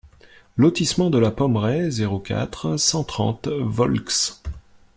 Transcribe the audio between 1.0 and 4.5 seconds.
de la Pommeraie, zéro quatre, cent trente Volx